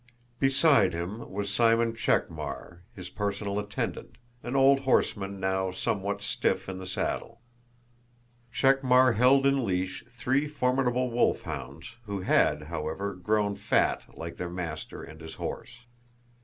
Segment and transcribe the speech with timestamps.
[0.39, 6.79] Beside him was Simon Chekmár, his personal attendant, an old horseman now somewhat stiff in
[6.79, 7.39] the saddle.
[8.51, 15.03] Chekmár held in leash three formidable wolfhounds, who had, however, grown fat like their master
[15.03, 15.85] and his horse.